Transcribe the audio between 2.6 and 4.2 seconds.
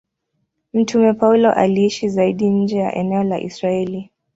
ya eneo la Israeli.